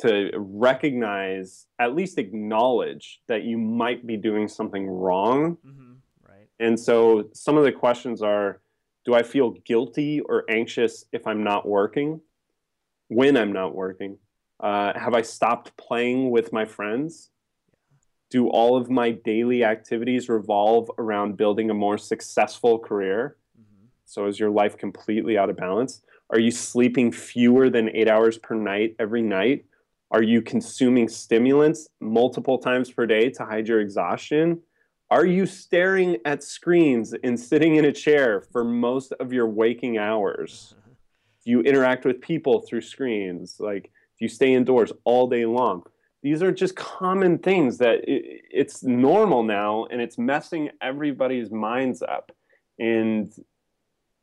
[0.00, 5.56] to recognize, at least acknowledge that you might be doing something wrong.
[5.66, 5.92] Mm-hmm.
[6.28, 6.48] Right.
[6.58, 8.60] And so some of the questions are
[9.04, 12.20] Do I feel guilty or anxious if I'm not working?
[13.08, 14.18] When I'm not working?
[14.58, 17.30] Uh, have I stopped playing with my friends?
[18.30, 23.36] Do all of my daily activities revolve around building a more successful career?
[23.58, 23.86] Mm-hmm.
[24.04, 26.02] So is your life completely out of balance?
[26.30, 29.64] Are you sleeping fewer than eight hours per night every night?
[30.12, 34.60] Are you consuming stimulants multiple times per day to hide your exhaustion?
[35.10, 39.98] Are you staring at screens and sitting in a chair for most of your waking
[39.98, 40.74] hours?
[41.44, 43.56] Do you interact with people through screens?
[43.58, 45.84] Like, do you stay indoors all day long?
[46.22, 52.02] These are just common things that it, it's normal now and it's messing everybody's minds
[52.02, 52.30] up.
[52.78, 53.32] And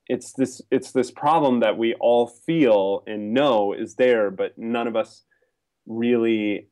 [0.06, 4.86] it's this it's this problem that we all feel and know is there, but none
[4.86, 5.23] of us
[5.88, 6.67] really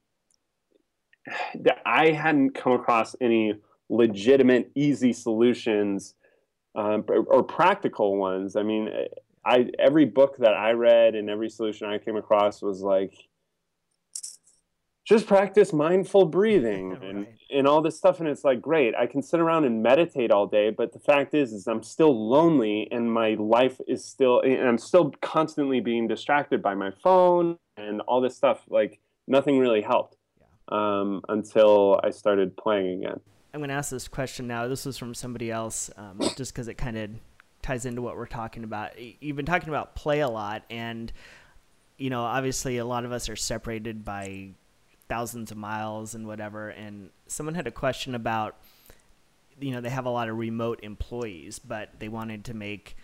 [1.55, 3.55] that I hadn't come across any
[3.89, 6.13] legitimate easy solutions
[6.75, 8.55] um, or practical ones.
[8.55, 8.89] I mean,
[9.45, 13.13] I every book that I read and every solution I came across was like
[15.05, 17.37] just practice mindful breathing and, right.
[17.51, 20.47] and all this stuff and it's like great i can sit around and meditate all
[20.47, 24.67] day but the fact is is i'm still lonely and my life is still and
[24.67, 29.81] i'm still constantly being distracted by my phone and all this stuff like nothing really
[29.81, 30.45] helped yeah.
[30.99, 33.19] um, until i started playing again
[33.53, 36.67] i'm going to ask this question now this was from somebody else um, just because
[36.67, 37.09] it kind of
[37.61, 41.11] ties into what we're talking about you've been talking about play a lot and
[41.97, 44.49] you know obviously a lot of us are separated by
[45.07, 46.69] thousands of miles and whatever.
[46.69, 48.57] And someone had a question about,
[49.59, 52.95] you know, they have a lot of remote employees, but they wanted to make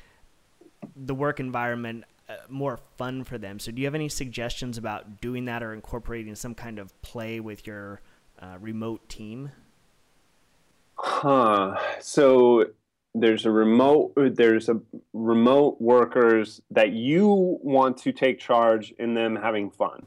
[0.95, 2.05] the work environment
[2.49, 3.59] more fun for them.
[3.59, 7.39] So, do you have any suggestions about doing that or incorporating some kind of play
[7.39, 8.01] with your
[8.39, 9.51] uh, remote team?
[10.95, 11.77] Huh.
[11.99, 12.65] So
[13.13, 14.79] there's a remote there's a
[15.13, 20.05] remote workers that you want to take charge in them having fun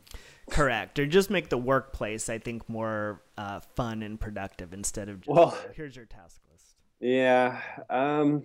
[0.51, 0.99] Correct.
[0.99, 5.35] Or just make the workplace, I think, more uh, fun and productive instead of just,
[5.35, 6.77] well, here's your task list.
[7.01, 7.61] Yeah.
[7.89, 8.45] Um,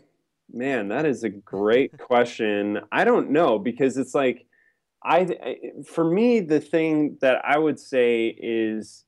[0.51, 2.79] man, that is a great question.
[2.91, 4.45] I don't know because it's like,
[5.03, 9.05] I, for me, the thing that I would say is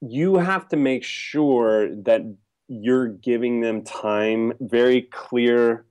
[0.00, 2.22] you have to make sure that
[2.68, 5.86] you're giving them time, very clear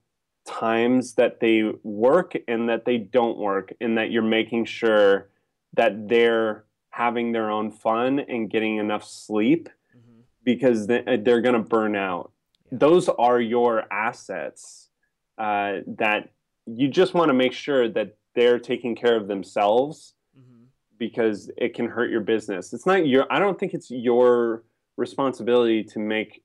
[0.46, 5.30] times that they work and that they don't work, and that you're making sure
[5.74, 10.22] that they're having their own fun and getting enough sleep mm-hmm.
[10.44, 12.32] because they're going to burn out.
[12.80, 14.90] Those are your assets
[15.38, 16.30] uh, that
[16.66, 20.64] you just want to make sure that they're taking care of themselves mm-hmm.
[20.98, 22.74] because it can hurt your business.
[22.74, 24.64] It's not your, I don't think it's your
[24.98, 26.42] responsibility to make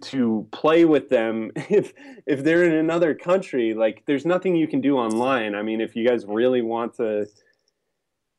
[0.00, 1.92] to play with them if
[2.26, 5.94] if they're in another country like there's nothing you can do online i mean if
[5.94, 7.26] you guys really want to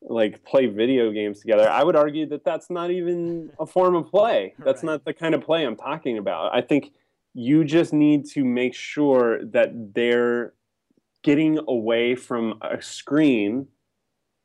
[0.08, 1.68] like play video games together.
[1.68, 4.54] I would argue that that's not even a form of play.
[4.58, 4.92] That's right.
[4.92, 6.54] not the kind of play I'm talking about.
[6.54, 6.92] I think
[7.38, 10.54] you just need to make sure that they're
[11.22, 13.66] getting away from a screen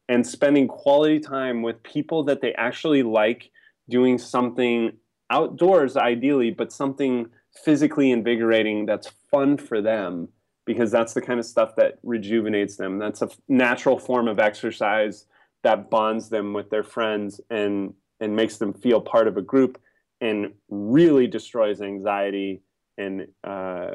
[0.10, 3.50] and spending quality time with people that they actually like
[3.90, 4.92] doing something
[5.30, 7.28] outdoors ideally but something
[7.64, 10.28] physically invigorating that's fun for them
[10.66, 13.00] because that's the kind of stuff that rejuvenates them.
[13.00, 15.26] That's a natural form of exercise
[15.64, 19.82] that bonds them with their friends and and makes them feel part of a group
[20.20, 22.62] and really destroys anxiety
[23.02, 23.92] and uh,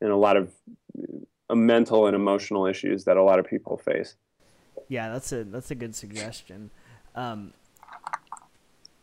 [0.00, 0.52] and a lot of
[1.48, 4.16] uh, mental and emotional issues that a lot of people face.
[4.88, 6.70] Yeah, that's a that's a good suggestion.
[7.14, 7.52] Um,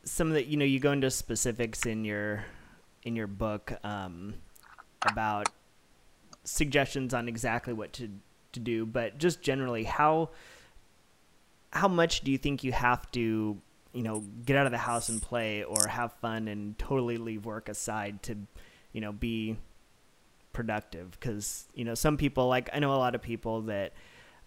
[0.03, 2.45] some of the you know you go into specifics in your
[3.03, 4.35] in your book um,
[5.01, 5.49] about
[6.43, 8.09] suggestions on exactly what to
[8.53, 10.29] to do, but just generally how
[11.71, 13.57] how much do you think you have to
[13.93, 17.45] you know get out of the house and play or have fun and totally leave
[17.45, 18.37] work aside to
[18.93, 19.57] you know be
[20.53, 21.11] productive.
[21.11, 23.93] Because you know some people like i know a lot of people that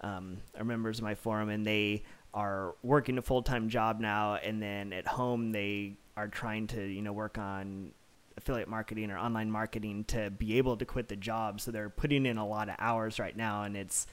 [0.00, 4.62] um, are members of my forum and they are working a full-time job now and
[4.62, 7.92] then at home they are trying to you know work on
[8.36, 11.60] affiliate marketing or online marketing to be able to quit the job.
[11.60, 14.06] So they're putting in a lot of hours right now and it's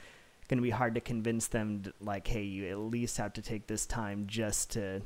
[0.47, 3.41] going to be hard to convince them to, like hey you at least have to
[3.41, 5.01] take this time just to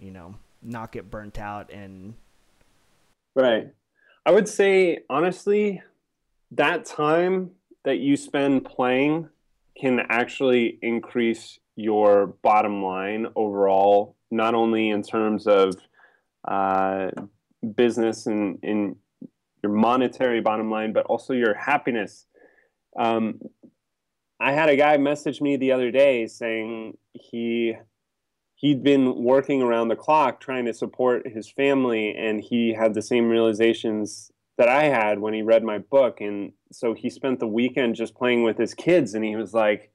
[0.00, 2.14] you know not get burnt out and
[3.34, 3.72] right
[4.26, 5.82] i would say honestly
[6.50, 7.50] that time
[7.84, 9.28] that you spend playing
[9.80, 15.76] can actually increase your bottom line overall not only in terms of
[16.46, 17.10] uh,
[17.76, 18.96] business and in
[19.62, 22.26] your monetary bottom line but also your happiness.
[22.98, 23.40] Um,
[24.40, 27.74] I had a guy message me the other day saying he
[28.54, 33.02] he'd been working around the clock trying to support his family and he had the
[33.02, 36.20] same realizations that I had when he read my book.
[36.20, 39.90] And so he spent the weekend just playing with his kids and he was like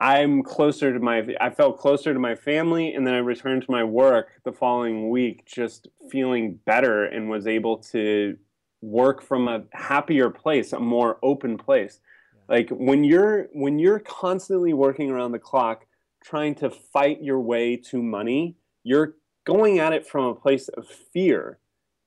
[0.00, 3.70] I'm closer to my I felt closer to my family and then I returned to
[3.70, 8.36] my work the following week just feeling better and was able to
[8.80, 12.00] work from a happier place, a more open place.
[12.48, 15.84] Like when you're when you're constantly working around the clock
[16.24, 18.56] trying to fight your way to money
[18.88, 21.58] you're going at it from a place of fear.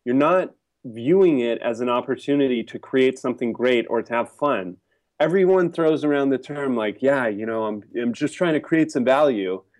[0.04, 0.50] You're not
[0.84, 4.78] viewing it as an opportunity to create something great or to have fun.
[5.20, 8.92] Everyone throws around the term like yeah you know i'm, I'm just trying to create
[8.92, 9.64] some value.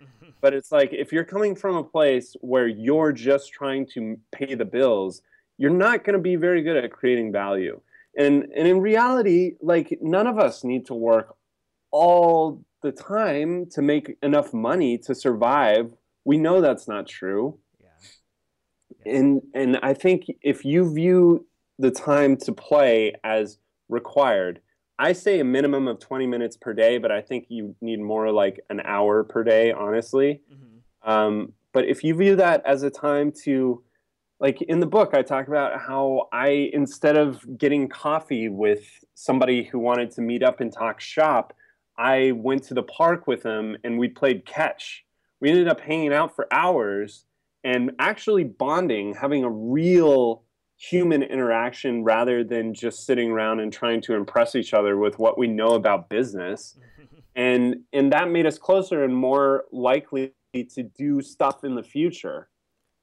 [0.42, 4.56] But it's like if you're coming from a place where you're just trying to pay
[4.56, 5.22] the bills
[5.60, 7.80] you're not going to be very good at creating value.
[8.18, 11.36] And and in reality, like none of us need to work
[11.92, 15.94] all the time to make enough money to survive.
[16.26, 17.60] We know that's not true.
[17.80, 17.88] Yeah.
[19.06, 19.14] yeah.
[19.14, 21.46] And and I think if you view
[21.80, 23.58] the time to play as
[23.90, 24.62] required,
[25.00, 28.32] I say a minimum of 20 minutes per day, but I think you need more
[28.32, 30.42] like an hour per day, honestly.
[30.52, 31.10] Mm-hmm.
[31.10, 33.84] Um, but if you view that as a time to
[34.40, 39.64] like in the book i talk about how i instead of getting coffee with somebody
[39.64, 41.54] who wanted to meet up and talk shop
[41.98, 45.04] i went to the park with him and we played catch
[45.40, 47.26] we ended up hanging out for hours
[47.64, 50.44] and actually bonding having a real
[50.78, 55.38] human interaction rather than just sitting around and trying to impress each other with what
[55.38, 56.78] we know about business
[57.36, 62.50] and and that made us closer and more likely to do stuff in the future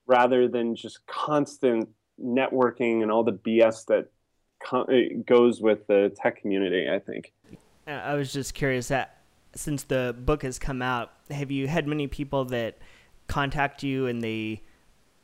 [0.06, 1.88] rather than just constant
[2.20, 4.08] networking and all the BS that
[5.26, 7.32] goes with the tech community, I think.
[7.88, 9.18] I was just curious that
[9.54, 12.78] since the book has come out, have you had many people that
[13.26, 14.62] contact you and they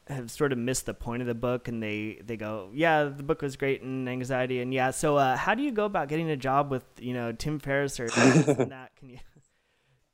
[0.09, 3.23] have sort of missed the point of the book and they, they go, yeah, the
[3.23, 4.61] book was great and anxiety.
[4.61, 7.33] And yeah, so uh, how do you go about getting a job with, you know,
[7.33, 8.91] Tim Ferriss or that?
[8.97, 9.19] Can you?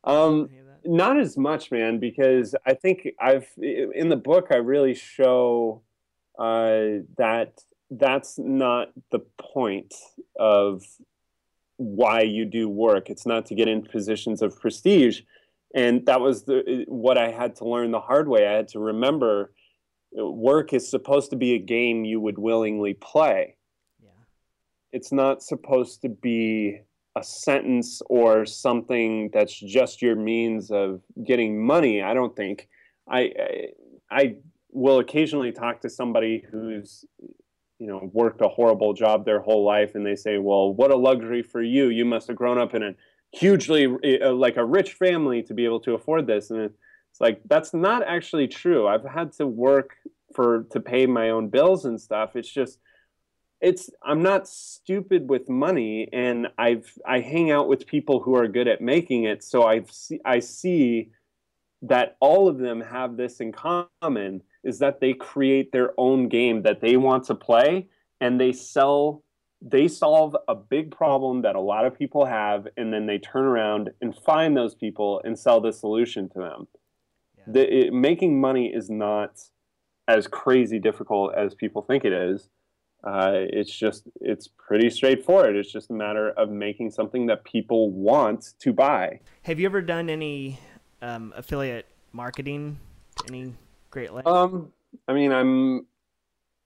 [0.03, 0.49] Um,
[0.83, 5.83] not as much, man, because I think I've in the book I really show
[6.39, 9.93] uh, that that's not the point
[10.39, 10.83] of
[11.81, 13.09] why you do work.
[13.09, 15.23] It's not to get in positions of prestige,
[15.75, 18.47] and that was the what I had to learn the hard way.
[18.47, 19.53] I had to remember
[20.19, 23.57] uh, work is supposed to be a game you would willingly play.
[24.03, 24.11] Yeah.
[24.93, 26.81] It's not supposed to be
[27.17, 32.03] a sentence or something that's just your means of getting money.
[32.03, 32.69] I don't think.
[33.09, 33.67] I, I,
[34.11, 34.37] I
[34.71, 37.07] will occasionally talk to somebody who's
[37.81, 40.97] you know worked a horrible job their whole life and they say well what a
[40.97, 41.89] luxury for you.
[41.89, 42.95] You must have grown up in a
[43.33, 43.87] hugely
[44.23, 46.51] uh, like a rich family to be able to afford this.
[46.51, 48.87] And it's like that's not actually true.
[48.87, 49.97] I've had to work
[50.35, 52.37] for to pay my own bills and stuff.
[52.37, 52.79] It's just
[53.61, 58.49] it's I'm not stupid with money, and I've I hang out with people who are
[58.49, 61.11] good at making it, so I see I see
[61.83, 66.63] that all of them have this in common is that they create their own game
[66.63, 67.89] that they want to play,
[68.21, 69.23] and they sell
[69.63, 73.45] they solve a big problem that a lot of people have, and then they turn
[73.45, 76.69] around and find those people and sell the solution to them.
[77.37, 77.45] Yeah.
[77.47, 79.39] The, it, making money is not
[80.09, 82.49] as crazy difficult as people think it is
[83.05, 85.57] uh, it's just it's pretty straightforward.
[85.57, 89.21] It's just a matter of making something that people want to buy.
[89.43, 90.59] Have you ever done any
[91.01, 92.79] um, affiliate marketing?
[93.27, 93.55] Any
[93.91, 94.11] great?
[94.25, 94.73] Um,
[95.07, 95.87] I mean, I'm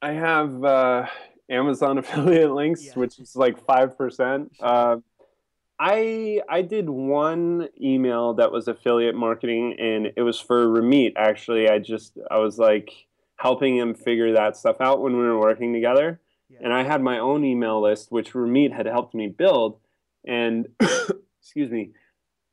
[0.03, 1.07] I have uh,
[1.49, 2.93] Amazon affiliate links, yeah.
[2.95, 4.53] which is like five percent.
[4.61, 4.99] Uh,
[5.77, 11.15] I I did one email that was affiliate marketing, and it was for Ramit.
[11.17, 12.93] Actually, I just I was like
[13.37, 16.21] helping him figure that stuff out when we were working together.
[16.61, 19.79] And I had my own email list, which Ramit had helped me build.
[20.25, 20.69] And
[21.41, 21.91] excuse me.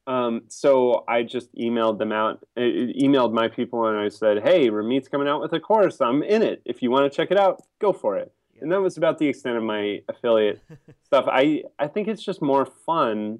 [0.08, 5.08] Um, so I just emailed them out, emailed my people, and I said, "Hey, Ramit's
[5.08, 6.02] coming out with a course.
[6.02, 6.62] I'm in it.
[6.66, 8.64] If you want to check it out, go for it." Yeah.
[8.64, 10.62] And that was about the extent of my affiliate
[11.04, 11.26] stuff.
[11.28, 13.40] I I think it's just more fun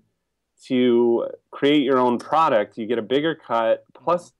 [0.66, 2.78] to create your own product.
[2.78, 3.84] You get a bigger cut.
[3.94, 4.32] Plus,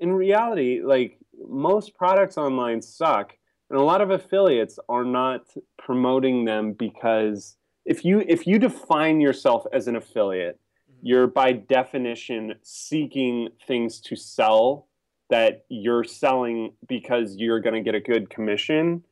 [0.00, 3.34] in reality, like most products online suck
[3.70, 5.42] and a lot of affiliates are not
[5.78, 10.67] promoting them because if you if you define yourself as an affiliate mm-hmm.
[11.02, 14.86] You're by definition seeking things to sell
[15.30, 19.02] that you're selling because you're going to get a good commission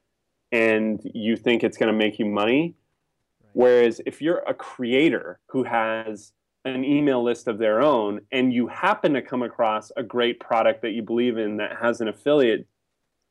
[0.53, 2.75] and you think it's going to make you money
[3.43, 3.51] right.
[3.53, 6.33] whereas if you're a creator who has
[6.67, 10.83] an email list of their own and you happen to come across a great product
[10.83, 12.67] that you believe in that has an affiliate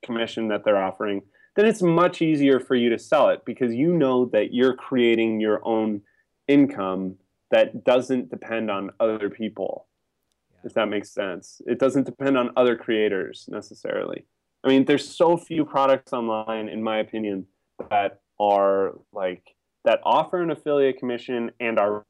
[0.04, 1.22] commission that they're offering,
[1.56, 5.40] then it's much easier for you to sell it because you know that you're creating
[5.40, 6.02] your own
[6.48, 7.16] income
[7.56, 9.88] that doesn't depend on other people.
[10.52, 10.58] Yeah.
[10.66, 11.62] If that makes sense.
[11.66, 14.26] It doesn't depend on other creators necessarily.
[14.66, 17.46] I mean, there's so few products online, in my opinion,
[17.90, 22.06] that are like that offer an affiliate commission and are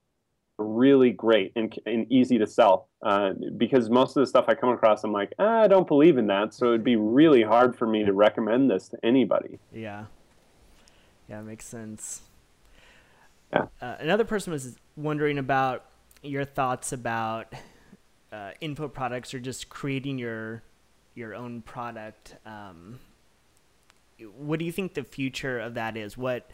[0.57, 4.69] really great and, and easy to sell uh, because most of the stuff I come
[4.69, 6.55] across, I'm like, ah, I don't believe in that.
[6.55, 9.59] So it'd be really hard for me to recommend this to anybody.
[9.71, 10.05] Yeah.
[11.29, 12.21] Yeah, makes sense.
[13.56, 13.66] Yeah.
[13.82, 15.86] Uh, another person was wondering about
[16.22, 17.53] your thoughts about
[18.32, 20.64] uh, info products or just creating your
[21.14, 22.36] your own product.
[22.45, 22.99] Um,
[24.38, 26.18] what do you think the future of that is?
[26.18, 26.49] What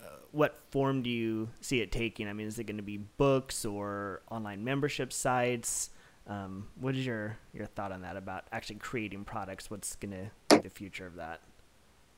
[0.00, 2.28] uh, what form do you see it taking?
[2.28, 5.90] I mean, is it going to be books or online membership sites?
[6.28, 9.70] Um, what is your your thought on that about actually creating products?
[9.70, 11.40] What's going to be the future of that?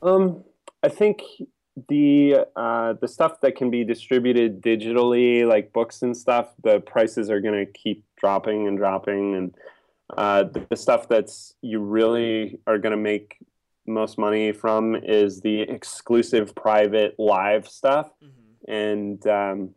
[0.01, 0.43] Um,
[0.83, 1.23] I think
[1.89, 7.29] the uh, the stuff that can be distributed digitally, like books and stuff, the prices
[7.29, 9.55] are going to keep dropping and dropping, and
[10.17, 13.37] uh, the, the stuff that's you really are going to make
[13.87, 18.09] most money from is the exclusive private live stuff.
[18.23, 18.71] Mm-hmm.
[18.71, 19.69] and um,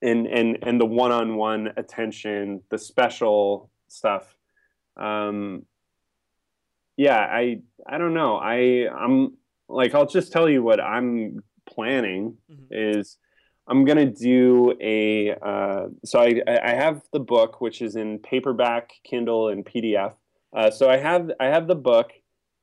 [0.00, 4.36] and and and the one-on-one attention the special stuff.
[4.96, 5.66] Um,
[6.96, 8.36] yeah i i don't know.
[8.36, 9.36] I i'm
[9.68, 12.64] like i'll just tell you what i'm planning mm-hmm.
[12.70, 13.18] is
[13.68, 18.92] i'm gonna do a uh, so i i have the book which is in paperback
[19.04, 20.14] kindle and pdf
[20.54, 22.12] uh, so i have i have the book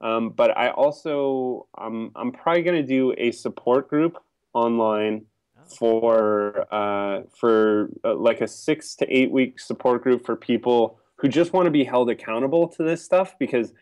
[0.02, 4.18] um, but I also I'm I'm probably going to do a support group
[4.54, 5.26] online
[5.58, 5.76] oh.
[5.78, 11.28] for uh, for uh, like a six to eight week support group for people who
[11.28, 13.74] just want to be held accountable to this stuff because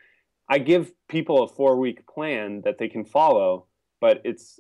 [0.50, 3.68] I give people a four week plan that they can follow,
[4.02, 4.60] but it's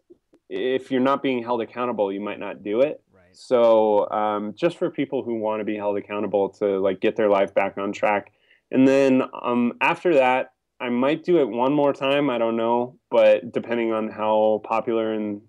[0.49, 3.01] if you're not being held accountable, you might not do it.
[3.11, 3.35] Right.
[3.35, 7.29] So um, just for people who want to be held accountable to like get their
[7.29, 8.31] life back on track,
[8.71, 12.29] and then um, after that, I might do it one more time.
[12.29, 15.41] I don't know, but depending on how popular and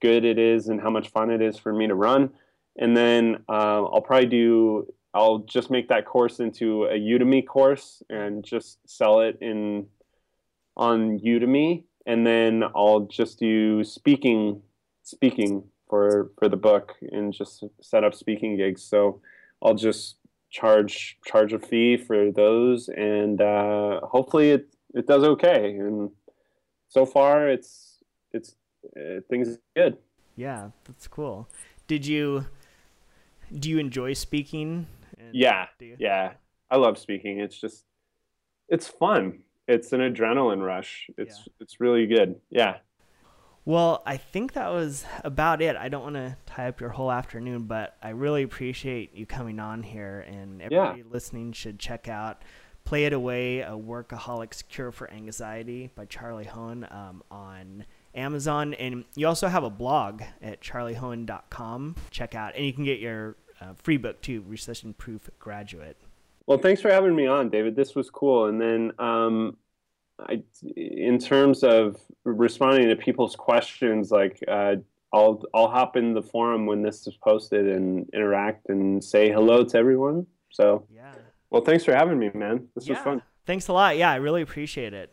[0.00, 2.30] good it is and how much fun it is for me to run,
[2.76, 4.92] and then uh, I'll probably do.
[5.14, 9.86] I'll just make that course into a Udemy course and just sell it in
[10.76, 14.62] on Udemy, and then I'll just do speaking
[15.02, 18.82] speaking for for the book and just set up speaking gigs.
[18.82, 19.20] So
[19.62, 20.16] I'll just
[20.50, 25.76] charge charge a fee for those, and uh, hopefully it it does okay.
[25.76, 26.10] And
[26.88, 27.98] so far, it's
[28.32, 28.54] it's
[28.96, 29.98] uh, things good.
[30.36, 31.48] Yeah, that's cool.
[31.86, 32.46] Did you
[33.52, 34.86] do you enjoy speaking?
[35.32, 35.66] Yeah,
[35.98, 36.32] yeah,
[36.70, 37.40] I love speaking.
[37.40, 37.84] It's just
[38.68, 39.40] it's fun.
[39.66, 41.10] It's an adrenaline rush.
[41.16, 41.52] It's yeah.
[41.60, 42.36] it's really good.
[42.50, 42.78] Yeah.
[43.64, 45.76] Well, I think that was about it.
[45.76, 49.60] I don't want to tie up your whole afternoon, but I really appreciate you coming
[49.60, 51.04] on here, and everybody yeah.
[51.10, 52.42] listening should check out
[52.84, 59.04] "Play It Away: A Workaholic's Cure for Anxiety" by Charlie Hoehn um, on Amazon, and
[59.14, 61.96] you also have a blog at charliehoehn.com.
[62.10, 65.96] Check out, and you can get your uh, free book too, Recession Proof Graduate.
[66.46, 67.76] Well, thanks for having me on, David.
[67.76, 68.46] This was cool.
[68.46, 69.56] And then um,
[70.18, 70.42] I,
[70.76, 74.76] in terms of responding to people's questions, like uh,
[75.12, 79.64] I'll I'll hop in the forum when this is posted and interact and say hello
[79.64, 80.26] to everyone.
[80.50, 81.12] So yeah.
[81.50, 82.68] Well, thanks for having me, man.
[82.74, 82.94] This yeah.
[82.94, 83.22] was fun.
[83.46, 83.96] Thanks a lot.
[83.96, 85.12] Yeah, I really appreciate it.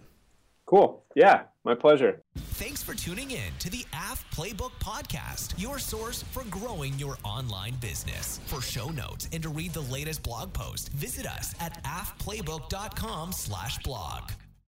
[0.66, 1.04] Cool.
[1.16, 2.22] Yeah, my pleasure.
[2.36, 7.76] Thanks for tuning in to the AF Playbook Podcast, your source for growing your online
[7.76, 8.40] business.
[8.48, 13.78] For show notes and to read the latest blog post, visit us at afplaybook.com slash
[13.80, 14.32] blog.